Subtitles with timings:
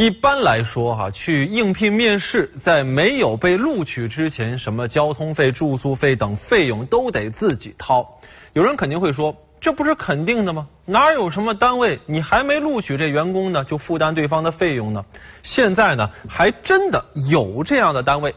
[0.00, 8.18] 一般来说，哈，去应聘面试，在没有被录取之前，什么交通费、住宿费等费用都得自己掏。
[8.54, 10.68] 有人肯定会说，这不是肯定的吗？
[10.86, 15.04] 哪有什么单位你还没录取这员工呢，就负担对方的费用呢？
[15.42, 18.34] 现在呢，还真的有这样的单位。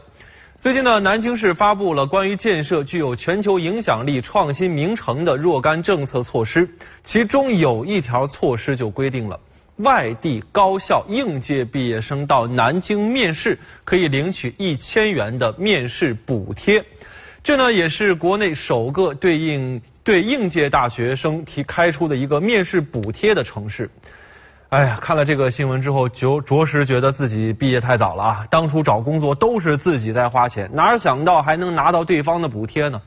[0.58, 9.40] 最近呢，南京市发布了关于建设具有全球影响力创新名城的若干政策措施，其中有一条措施就规定了。
[9.76, 16.84] 外地高校应届毕业生到南京面试，可以领取一千元的面试补贴。
[17.42, 23.90] 这呢也是国内首个对应对应届大学生提开出的一个面试补贴的城市。
[24.70, 28.46] 哎呀，看了这个新闻之后，就着实觉得自己毕业太早了啊！
[28.50, 33.00] 当初找工作都是自己在花钱，哪想到还能拿到对方的补贴呢？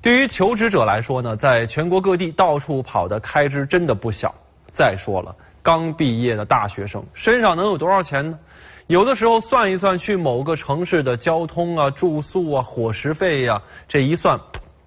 [0.00, 4.34] 对于求职者来说呢，在全国各地到处跑的开支真的不小。
[4.70, 5.34] 再说了。
[5.68, 8.38] 刚毕业的大学生身上能有多少钱呢？
[8.86, 14.40] 有的时候算一算，去某个城市的交通啊、住宿啊、伙食费呀，这一算，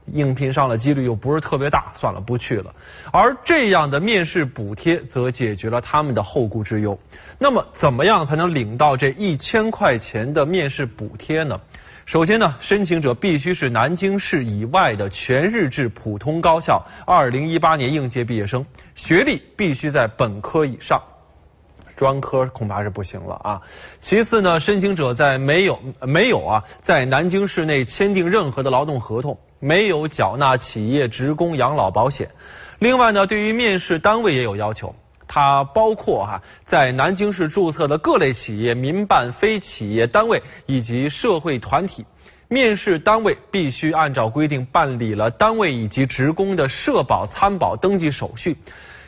[0.07, 2.73] 应聘上的几率又不是特别大，算了，不去了。
[3.11, 6.97] 而这样的面试补贴则解决了他们的后顾之忧。
[7.37, 11.61] 那么，怎么样才能领到这一千块钱的面试补贴呢？
[12.05, 21.01] 首先呢，申请者必须是南京市以外的全日制普通高校二零一八年应届毕业生，学历必须在本科以上，
[21.95, 23.61] 专科恐怕是不行了啊。
[23.99, 32.31] 其次呢，申请者在没有没有啊，在南京市内签订任何的劳动合同，没有缴纳企业职工养老保险。
[32.79, 34.95] 另外呢，对于面试单位也有要求。
[35.33, 42.05] 它包括哈在南京市注册的各类企业、民办非企业单位以及社会团体，
[42.49, 48.57] 面试单位必须按照规定办理了单位以及职工的社保参保登记手续。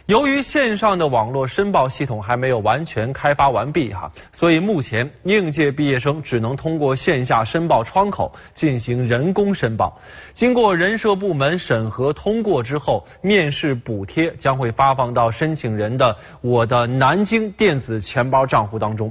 [0.08, 9.98] 由于线上的网络申报系统还没有完全开发完毕哈，所以目前应届毕业生只能通过线下申报窗口进行人工申报。
[10.34, 19.10] 经过人社部门审核通过之后，面试补贴将会发放到申请人的我的南京电子钱包账户当中。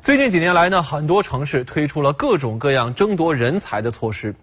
[0.00, 4.34] 最近几年来呢，很多城市推出了各种各样争夺人才的措施。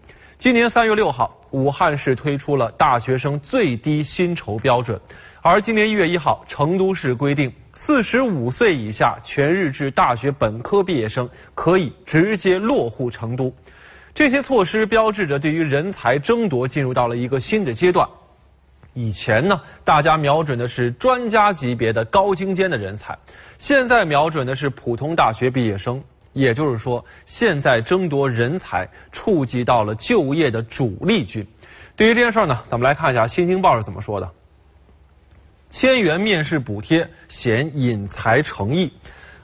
[0.42, 5.00] 今年三月六号，武汉市推出了大学生最低薪酬标准。
[5.40, 13.54] 而今年一月一号，成都市规定，四十五岁以下全日制大学本科毕业生可以直接落户成都。
[14.16, 18.10] 这些措施标志着对于人才争夺进入到了一个新的阶段。
[18.96, 23.16] 以前呢，大家瞄准的是专家级别的高精尖的人才，
[23.60, 26.02] 现在瞄准的是普通大学毕业生。
[26.34, 31.48] 也就是说，现在争夺人才触及到了就业的主力军。
[31.96, 34.32] 对于这件事儿呢，咱们来看一下《新京报》是怎么说的。
[35.70, 38.92] 千元面试补贴显引才诚意。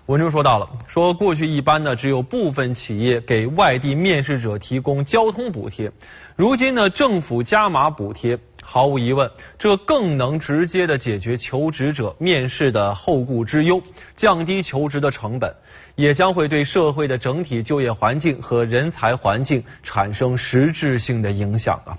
[0.08, 5.92] 文中说到了，说过去一般呢只有部分企业给外地面试者提供交通补贴，
[6.38, 13.82] 如今呢政府加码补贴，毫无疑问，这更能直接的解决求职者面试的后顾之忧，
[14.14, 15.56] 降低求职的成本，
[15.96, 21.98] 也将会对社会的整体就业环境和人才环境产生实质性的影响啊。